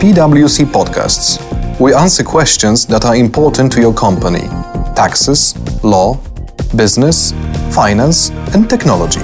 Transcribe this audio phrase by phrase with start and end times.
[0.00, 1.38] PwC Podcasts.
[1.80, 4.48] We answer questions that are important to your company
[4.94, 6.18] taxes, law,
[6.76, 7.32] business,
[7.74, 9.20] finance, and technology.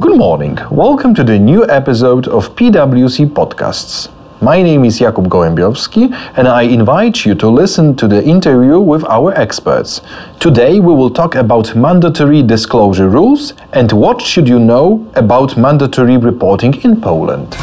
[0.00, 0.58] Good morning.
[0.70, 4.13] Welcome to the new episode of PwC Podcasts.
[4.44, 9.02] My name is Jakub Gołębiowski, and I invite you to listen to the interview with
[9.04, 10.02] our experts.
[10.38, 16.18] Today we will talk about mandatory disclosure rules and what should you know about mandatory
[16.18, 17.56] reporting in Poland.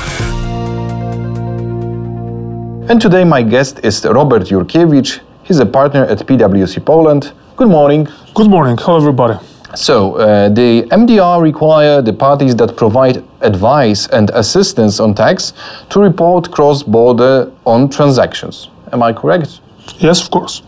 [2.89, 5.19] And today my guest is Robert Jurkiewicz.
[5.43, 7.31] He's a partner at PwC Poland.
[7.57, 8.07] Good morning.
[8.33, 8.75] Good morning.
[8.79, 9.50] Hello, everybody.
[9.75, 15.53] So, uh, the MDR require the parties that provide advice and assistance on tax
[15.89, 18.69] to report cross border on transactions.
[18.91, 19.61] Am I correct?
[19.99, 20.61] Yes, of course.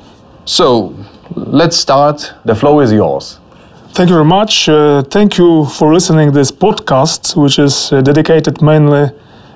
[0.46, 0.96] So,
[1.36, 2.34] let's start.
[2.46, 3.40] The flow is yours.
[3.94, 4.70] Thank you very much.
[4.70, 9.12] Uh, thank you for listening this podcast, which is uh, dedicated mainly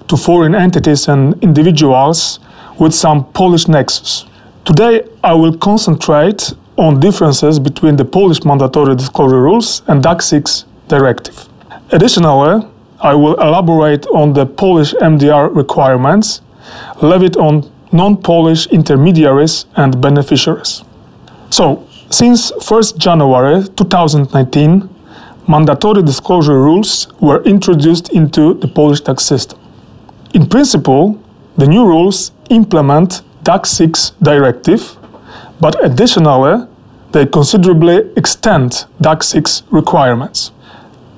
[0.09, 2.39] to foreign entities and individuals
[2.80, 4.26] with some Polish nexus.
[4.66, 10.66] Today, I will concentrate on differences between the Polish mandatory disclosure rules and DAC 6
[10.88, 11.50] directive.
[11.92, 12.67] Additionally,
[13.02, 16.42] I will elaborate on the Polish MDR requirements
[17.02, 20.83] levied on non Polish intermediaries and beneficiaries.
[21.50, 24.89] So, since 1st January 2019,
[25.48, 29.59] mandatory disclosure rules were introduced into the Polish tax system.
[30.33, 31.22] In principle,
[31.58, 34.97] the new rules implement DAC 6 directive
[35.59, 36.67] but additionally,
[37.11, 40.52] they considerably extend DAC 6 requirements.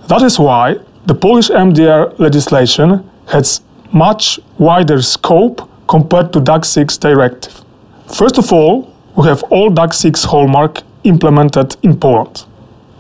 [0.07, 6.97] That is why the Polish MDR legislation has much wider scope compared to DAC 6
[6.97, 7.63] directive.
[8.07, 12.45] First of all, we have all DAC 6 hallmark implemented in Poland.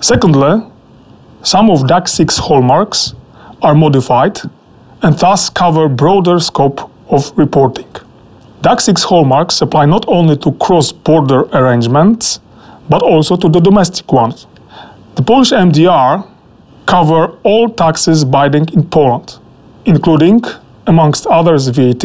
[0.01, 0.69] Secondly,
[1.43, 3.13] some of DAC 6 hallmarks
[3.61, 4.39] are modified
[5.01, 7.87] and thus cover broader scope of reporting.
[8.61, 12.41] DAC 6 hallmarks apply not only to cross border arrangements,
[12.89, 14.47] but also to the domestic ones.
[15.15, 16.27] The Polish MDR
[16.85, 19.39] cover all taxes binding in Poland,
[19.85, 20.43] including,
[20.87, 22.03] amongst others, VAT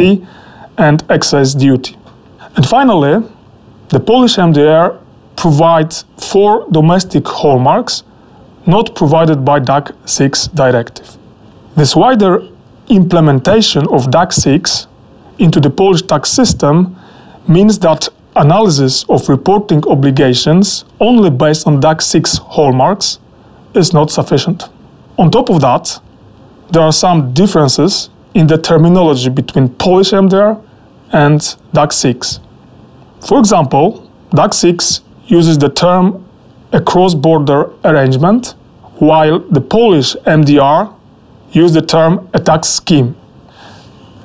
[0.78, 1.96] and excise duty.
[2.54, 3.28] And finally,
[3.88, 4.96] the Polish MDR
[5.36, 8.04] provides four domestic hallmarks
[8.66, 11.16] not provided by DAC 6 directive.
[11.76, 12.46] This wider
[12.88, 14.86] implementation of DAC 6
[15.38, 16.96] into the Polish tax system
[17.46, 23.18] means that analysis of reporting obligations only based on DAC 6 hallmarks
[23.74, 24.64] is not sufficient.
[25.18, 26.00] On top of that,
[26.70, 30.60] there are some differences in the terminology between Polish MDR
[31.12, 31.40] and
[31.72, 32.40] DAC 6.
[33.20, 36.26] For example, DAC 6 uses the term
[36.72, 38.54] a cross border arrangement,
[38.96, 40.92] while the Polish MDR
[41.52, 43.14] uses the term a tax scheme.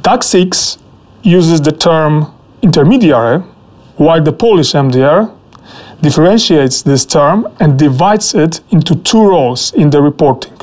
[0.01, 0.77] DAC 6
[1.23, 3.39] uses the term intermediary,
[3.97, 5.33] while the Polish MDR
[6.01, 10.57] differentiates this term and divides it into two roles in the reporting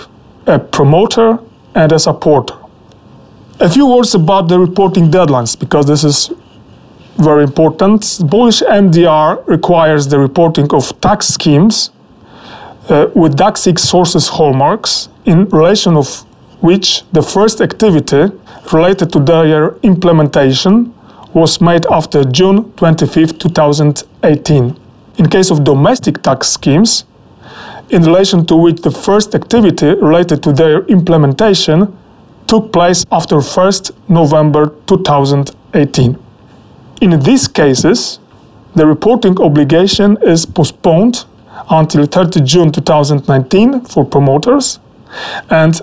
[0.46, 1.38] a promoter
[1.74, 2.54] and a supporter.
[3.58, 6.30] A few words about the reporting deadlines, because this is
[7.16, 8.02] very important.
[8.30, 11.90] Polish MDR requires the reporting of tax schemes
[12.88, 16.25] uh, with DAC 6 sources hallmarks in relation of
[16.60, 18.30] which the first activity
[18.72, 20.92] related to their implementation
[21.34, 24.76] was made after June 25, 2018.
[25.18, 27.04] In case of domestic tax schemes,
[27.90, 31.96] in relation to which the first activity related to their implementation
[32.46, 36.18] took place after 1st November 2018.
[37.00, 38.18] In these cases,
[38.74, 41.24] the reporting obligation is postponed
[41.70, 44.78] until 30 June 2019 for promoters
[45.50, 45.80] and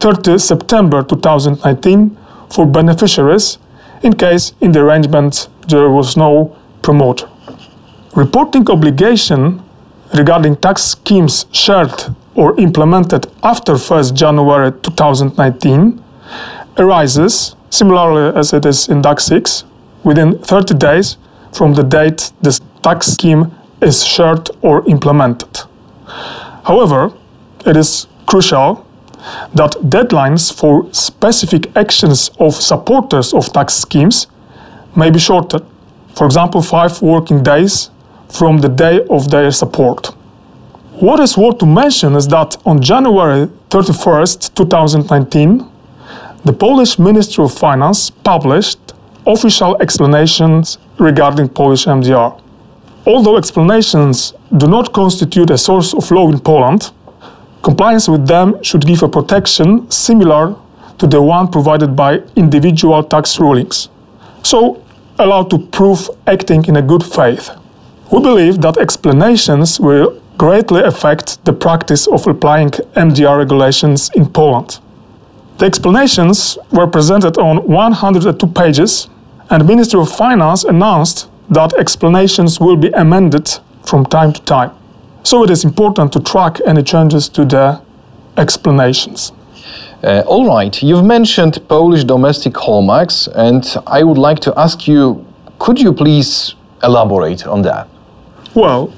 [0.00, 2.16] 30 September 2019
[2.50, 3.58] for beneficiaries
[4.02, 7.28] in case in the arrangement there was no promoter.
[8.14, 9.62] Reporting obligation
[10.14, 16.02] regarding tax schemes shared or implemented after 1st January 2019
[16.78, 19.64] arises, similarly as it is in DAC 6,
[20.04, 21.16] within 30 days
[21.52, 23.50] from the date the tax scheme
[23.80, 25.60] is shared or implemented.
[26.64, 27.12] However,
[27.64, 28.85] it is crucial
[29.54, 34.26] that deadlines for specific actions of supporters of tax schemes
[34.94, 35.64] may be shortened,
[36.14, 37.90] for example, five working days
[38.28, 40.06] from the day of their support.
[41.00, 45.70] What is worth to mention is that on January 31st, 2019,
[46.44, 48.78] the Polish Ministry of Finance published
[49.26, 52.40] official explanations regarding Polish MDR.
[53.06, 56.92] Although explanations do not constitute a source of law in Poland,
[57.62, 60.56] Compliance with them should give a protection similar
[60.98, 63.88] to the one provided by individual tax rulings.
[64.42, 64.82] So,
[65.18, 67.50] allowed to prove acting in a good faith.
[68.12, 74.78] We believe that explanations will greatly affect the practice of applying MDR regulations in Poland.
[75.58, 79.08] The explanations were presented on 102 pages,
[79.50, 83.48] and Ministry of Finance announced that explanations will be amended
[83.82, 84.72] from time to time.
[85.26, 87.80] So it is important to track any changes to the
[88.36, 89.32] explanations.
[90.00, 95.26] Uh, all right, you've mentioned Polish domestic hallmarks, and I would like to ask you
[95.58, 97.88] could you please elaborate on that?
[98.54, 98.92] Well,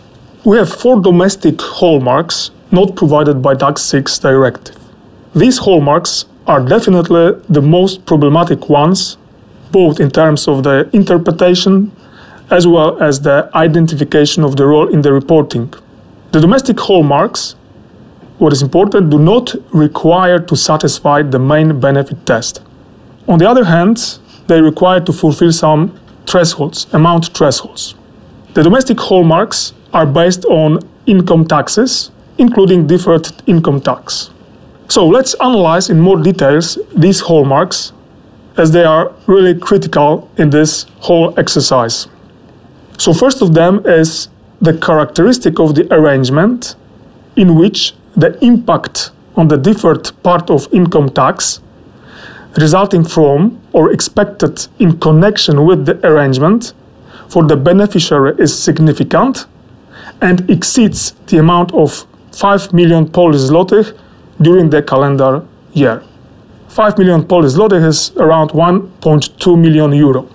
[0.44, 4.76] we have four domestic hallmarks not provided by DAC 6 directive.
[5.34, 9.16] These hallmarks are definitely the most problematic ones,
[9.72, 11.90] both in terms of the interpretation
[12.50, 15.72] as well as the identification of the role in the reporting.
[16.30, 17.54] The domestic hallmarks,
[18.36, 22.60] what is important, do not require to satisfy the main benefit test.
[23.26, 27.94] On the other hand, they require to fulfill some thresholds, amount thresholds.
[28.52, 34.30] The domestic hallmarks are based on income taxes, including deferred income tax.
[34.88, 37.92] So let's analyze in more details these hallmarks
[38.58, 42.08] as they are really critical in this whole exercise.
[42.98, 44.28] So first of them is
[44.60, 46.76] the characteristic of the arrangement
[47.36, 51.60] in which the impact on the deferred part of income tax
[52.56, 56.72] resulting from or expected in connection with the arrangement
[57.28, 59.46] for the beneficiary is significant
[60.20, 63.96] and exceeds the amount of 5 million Polish zlotys
[64.40, 66.02] during the calendar year.
[66.68, 70.28] 5 million Polish zloty is around 1.2 million euro.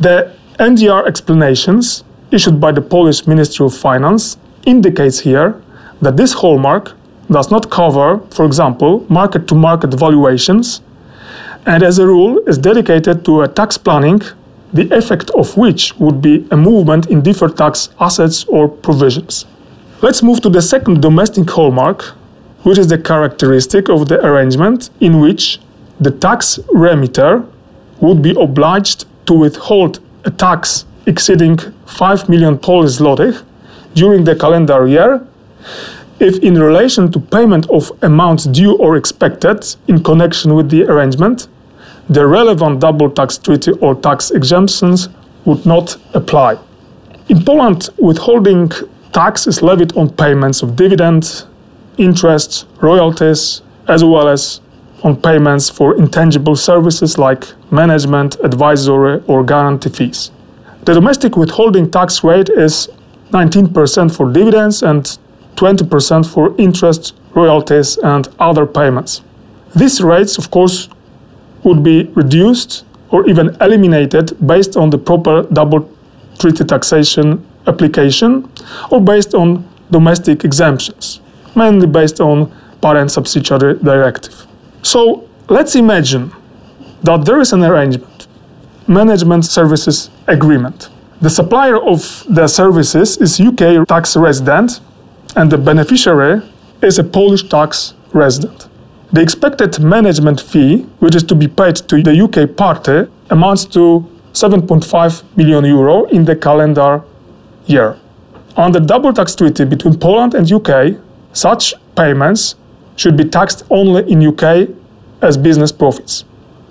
[0.00, 5.60] The MDR explanations issued by the Polish Ministry of Finance indicates here
[6.00, 6.94] that this hallmark
[7.30, 10.80] does not cover, for example, market-to-market valuations,
[11.66, 14.20] and as a rule is dedicated to a tax planning,
[14.72, 19.46] the effect of which would be a movement in deferred tax assets or provisions.
[20.00, 22.02] Let's move to the second domestic hallmark,
[22.62, 25.60] which is the characteristic of the arrangement in which
[26.00, 27.44] the tax remitter
[28.00, 33.42] would be obliged to withhold a tax exceeding 5 million Polish zlotys
[33.94, 35.26] during the calendar year
[36.20, 41.48] if in relation to payment of amounts due or expected in connection with the arrangement
[42.08, 45.08] the relevant double tax treaty or tax exemptions
[45.44, 46.58] would not apply.
[47.28, 48.70] In Poland, withholding
[49.12, 51.46] tax is levied on payments of dividends,
[51.96, 54.60] interests, royalties, as well as
[55.02, 60.30] on payments for intangible services like management, advisory, or guarantee fees.
[60.84, 62.88] The domestic withholding tax rate is
[63.30, 65.18] 19% for dividends and
[65.56, 69.22] 20% for interest, royalties, and other payments.
[69.74, 70.88] These rates, of course,
[71.64, 75.88] would be reduced or even eliminated based on the proper double
[76.38, 78.50] treaty taxation application
[78.90, 81.20] or based on domestic exemptions
[81.54, 84.46] mainly based on parent subsidiary directive.
[84.82, 86.32] So let's imagine
[87.02, 88.11] that there is an arrangement,
[88.88, 90.88] management services agreement.
[91.20, 94.80] The supplier of the services is UK tax resident
[95.36, 96.42] and the beneficiary
[96.82, 98.68] is a Polish tax resident.
[99.12, 104.08] The expected management fee, which is to be paid to the UK party, amounts to
[104.32, 107.02] 7.5 million euro in the calendar
[107.66, 107.98] year.
[108.56, 110.96] Under double tax treaty between Poland and UK,
[111.32, 112.56] such payments
[112.96, 114.68] should be taxed only in UK
[115.22, 116.24] as business profits.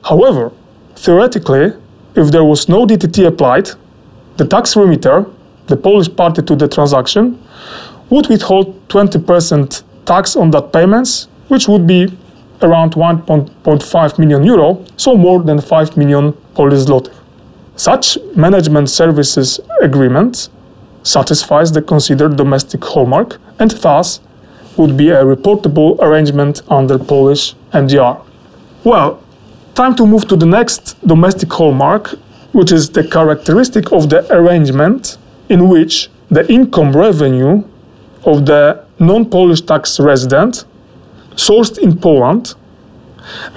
[0.03, 0.51] However,
[0.96, 1.74] theoretically,
[2.15, 3.70] if there was no DTT applied,
[4.38, 5.25] the tax remitter,
[5.68, 7.41] the Polish party to the transaction,
[8.10, 12.18] would withhold 20% tax on that payments, which would be
[12.62, 17.13] around 1.5 million euro, so more than 5 million Polish zloty.
[17.75, 20.50] Such management services agreement
[21.03, 24.20] satisfies the considered domestic hallmark and thus
[24.77, 28.24] would be a reportable arrangement under Polish MDR.
[28.84, 29.24] Well,
[29.75, 32.10] time to move to the next domestic hallmark,
[32.51, 35.18] which is the characteristic of the arrangement
[35.50, 37.63] in which the income revenue
[38.25, 40.66] of the non Polish tax resident
[41.36, 42.56] sourced in Poland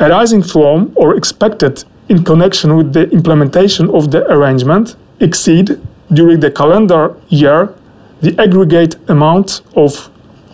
[0.01, 5.81] arising from or expected in connection with the implementation of the arrangement exceed
[6.13, 7.73] during the calendar year
[8.21, 10.11] the aggregate amount of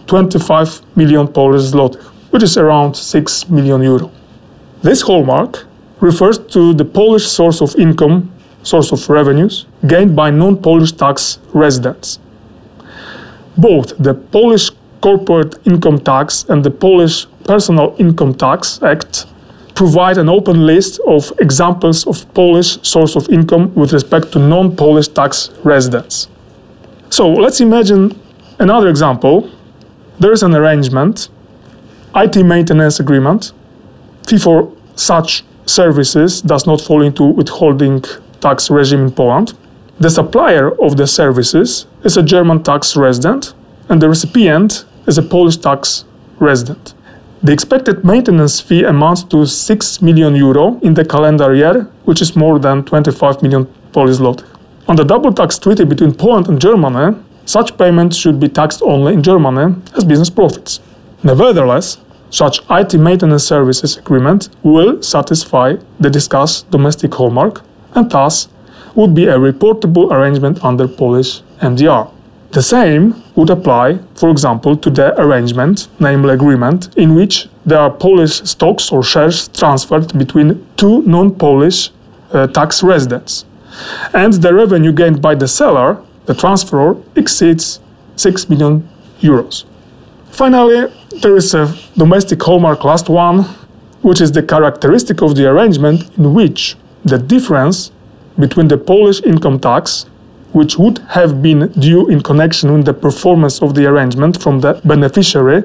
[0.07, 2.01] 25 million Polish zloty,
[2.31, 4.11] which is around 6 million euro.
[4.83, 5.67] This hallmark
[6.01, 8.33] refers to the Polish source of income,
[8.63, 12.19] source of revenues, gained by non-Polish tax residents.
[13.59, 14.71] Both the Polish
[15.03, 19.27] corporate income tax and the Polish personal income tax act
[19.75, 24.77] provide an open list of examples of Polish source of income with respect to non
[24.77, 26.29] Polish tax residents.
[27.11, 28.19] So let's imagine
[28.59, 29.51] another example.
[30.19, 31.29] There is an arrangement,
[32.15, 33.53] IT maintenance agreement,
[34.27, 38.05] fee for such services does not fall into withholding
[38.41, 39.55] tax regime in Poland.
[39.99, 43.55] The supplier of the services is a German tax resident,
[43.89, 46.05] and the recipient is a Polish tax
[46.39, 46.95] resident.
[47.43, 52.37] The expected maintenance fee amounts to 6 million euro in the calendar year, which is
[52.37, 54.45] more than 25 million Polish zloty.
[54.89, 59.15] On the double tax treaty between Poland and Germany, such payments should be taxed only
[59.15, 60.81] in Germany as business profits.
[61.23, 61.99] Nevertheless,
[62.31, 67.63] such IT maintenance services agreement will satisfy the discussed domestic hallmark
[67.95, 68.49] and thus
[68.95, 72.11] would be a reportable arrangement under Polish MDR.
[72.53, 77.91] The same would apply, for example, to the arrangement, namely agreement, in which there are
[77.91, 81.91] Polish stocks or shares transferred between two non Polish
[82.33, 83.45] uh, tax residents.
[84.13, 87.81] And the revenue gained by the seller, the transferor, exceeds
[88.17, 88.89] 6 million
[89.21, 89.65] euros.
[90.31, 93.45] Finally, there is a domestic hallmark last one,
[94.03, 97.91] which is the characteristic of the arrangement in which the difference
[98.39, 100.07] between the Polish income tax
[100.53, 104.81] which would have been due in connection with the performance of the arrangement from the
[104.85, 105.63] beneficiary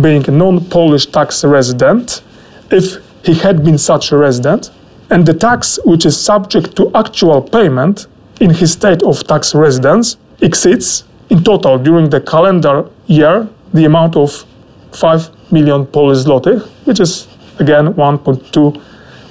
[0.00, 2.22] being a non Polish tax resident,
[2.70, 4.70] if he had been such a resident,
[5.10, 8.06] and the tax which is subject to actual payment
[8.40, 14.16] in his state of tax residence exceeds in total during the calendar year the amount
[14.16, 14.44] of
[14.92, 17.28] 5 million Polish zloty, which is
[17.58, 18.82] again 1.2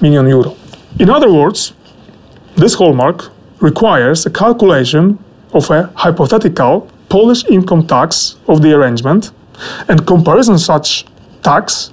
[0.02, 0.56] million euro.
[1.00, 1.74] In other words,
[2.56, 5.18] this hallmark requires a calculation
[5.54, 9.32] of a hypothetical Polish income tax of the arrangement
[9.88, 11.06] and comparison such
[11.42, 11.92] tax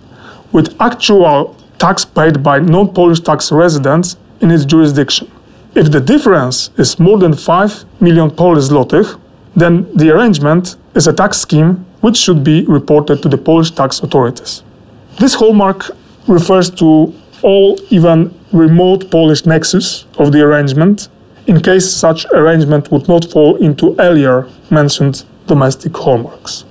[0.52, 5.30] with actual tax paid by non-Polish tax residents in its jurisdiction.
[5.74, 9.18] If the difference is more than 5 million Polish zlotych,
[9.54, 14.00] then the arrangement is a tax scheme which should be reported to the Polish tax
[14.00, 14.62] authorities.
[15.18, 15.90] This hallmark
[16.26, 21.08] refers to all even remote Polish nexus of the arrangement
[21.46, 26.64] in case such arrangement would not fall into earlier mentioned domestic hallmarks.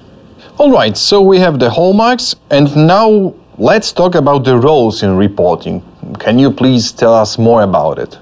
[0.57, 5.17] All right, so we have the hallmarks, and now let's talk about the roles in
[5.17, 5.83] reporting.
[6.19, 8.17] Can you please tell us more about it?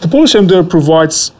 [0.00, 1.32] The Polish MDR provides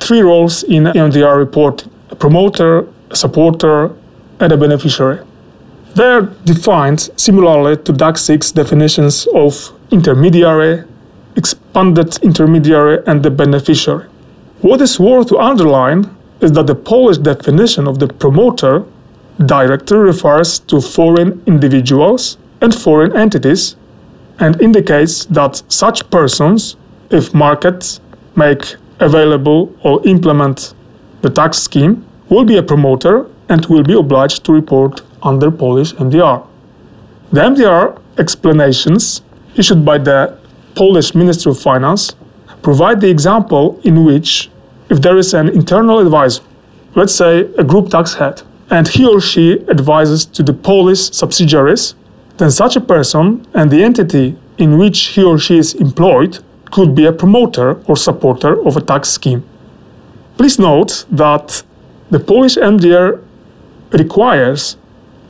[0.00, 3.94] three roles in MDR reporting a promoter, a supporter,
[4.40, 5.20] and a beneficiary.
[5.94, 10.84] They are defined similarly to DAC 6 definitions of intermediary,
[11.36, 14.06] expanded intermediary and the beneficiary.
[14.60, 16.10] What is worth to underline
[16.40, 18.84] is that the Polish definition of the promoter
[19.46, 23.76] director refers to foreign individuals and foreign entities
[24.38, 26.76] and indicates that such persons,
[27.10, 28.00] if markets
[28.36, 30.74] make available or implement
[31.22, 35.92] the tax scheme, will be a promoter and will be obliged to report under Polish
[35.94, 36.44] MDR.
[37.30, 39.22] The MDR explanations
[39.54, 40.36] issued by the
[40.74, 42.16] Polish Ministry of Finance
[42.62, 44.50] provide the example in which
[44.90, 46.42] if there is an internal advisor,
[46.96, 51.94] let's say a group tax head, and he or she advises to the Polish subsidiaries,
[52.38, 56.38] then such a person and the entity in which he or she is employed
[56.72, 59.44] could be a promoter or supporter of a tax scheme.
[60.38, 61.62] Please note that
[62.10, 63.23] the Polish MDR
[63.94, 64.76] requires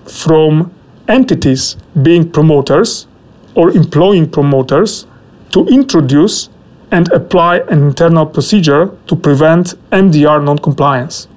[0.06, 0.72] from
[1.08, 3.06] entities being promoters
[3.54, 5.06] or employing promoters
[5.50, 6.48] to introduce
[6.90, 11.28] and apply an internal procedure to prevent MDR non-compliance.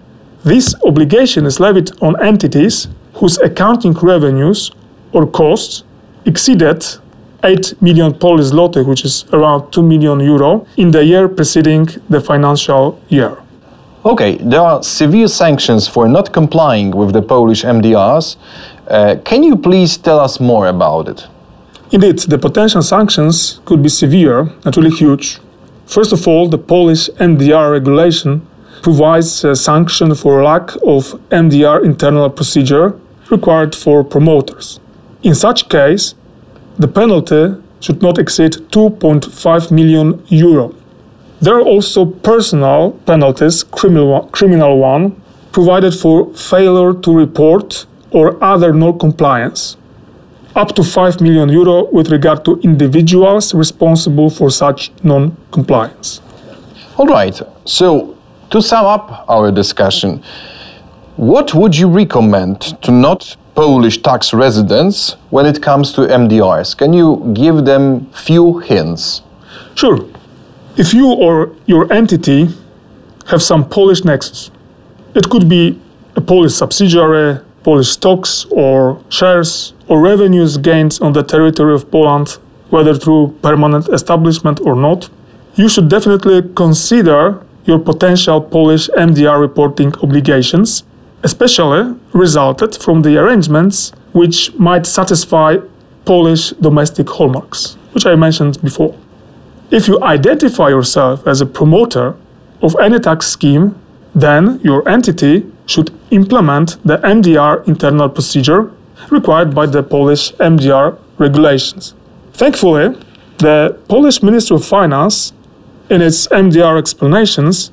[0.44, 4.72] This obligation is levied on entities whose accounting revenues
[5.12, 5.84] or costs
[6.26, 6.86] exceeded
[7.44, 12.22] 8 million Polish zloty, which is around 2 million euro, in the year preceding the
[12.22, 13.38] financial year.
[14.06, 18.38] Okay, there are severe sanctions for not complying with the Polish MDRs.
[18.88, 21.28] Uh, can you please tell us more about it?
[21.92, 25.40] Indeed, the potential sanctions could be severe and really huge.
[25.86, 28.46] First of all, the Polish MDR regulation
[28.82, 33.00] provides a sanction for lack of MDR internal procedure
[33.32, 34.80] required for promoters.
[35.24, 36.14] In such case,
[36.78, 40.76] the penalty should not exceed 2.5 million euro.
[41.42, 48.74] There are also personal penalties, criminal, criminal one, provided for failure to report or other
[48.74, 49.78] non-compliance
[50.56, 56.22] up to 5 million euro with regard to individuals responsible for such non compliance.
[56.98, 57.40] All right.
[57.66, 58.16] So,
[58.50, 60.24] to sum up our discussion,
[61.16, 66.76] what would you recommend to not Polish tax residents when it comes to MDRs?
[66.76, 69.22] Can you give them few hints?
[69.76, 70.00] Sure.
[70.78, 72.50] If you or your entity
[73.26, 74.52] have some Polish nexus,
[75.16, 75.80] it could be
[76.16, 82.38] a Polish subsidiary, Polish stocks or shares, or revenues gained on the territory of Poland,
[82.70, 85.10] whether through permanent establishment or not,
[85.56, 90.84] you should definitely consider your potential Polish MDR reporting obligations,
[91.24, 95.58] especially resulted from the arrangements which might satisfy
[96.06, 98.96] Polish domestic hallmarks, which I mentioned before.
[99.70, 102.16] If you identify yourself as a promoter
[102.62, 103.76] of any tax scheme,
[104.16, 108.72] then your entity should implement the MDR internal procedure
[109.10, 111.94] required by the Polish MDR regulations.
[112.32, 112.96] Thankfully,
[113.40, 115.34] the Polish Ministry of Finance,
[115.90, 117.72] in its MDR explanations,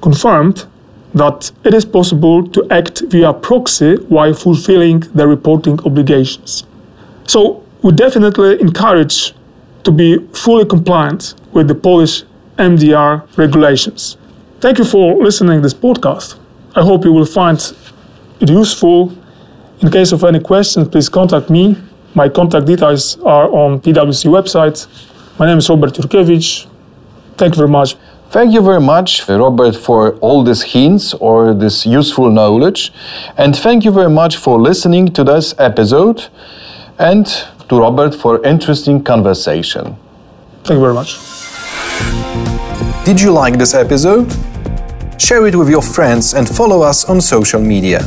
[0.00, 0.66] confirmed
[1.14, 6.64] that it is possible to act via proxy while fulfilling the reporting obligations.
[7.26, 9.34] So, we definitely encourage
[9.88, 12.24] to be fully compliant with the Polish
[12.58, 14.18] MDR regulations.
[14.60, 16.36] Thank you for listening this podcast.
[16.76, 17.58] I hope you will find
[18.38, 19.10] it useful.
[19.80, 21.74] In case of any questions, please contact me.
[22.14, 24.78] My contact details are on PwC website.
[25.38, 26.66] My name is Robert Jurkiewicz.
[27.38, 27.96] Thank you very much.
[28.30, 32.92] Thank you very much, Robert, for all these hints or this useful knowledge.
[33.38, 36.28] And thank you very much for listening to this episode
[36.98, 37.26] and
[37.68, 39.96] to Robert for interesting conversation.
[40.64, 41.18] Thank you very much.
[43.04, 44.30] Did you like this episode?
[45.18, 48.00] Share it with your friends and follow us on social media.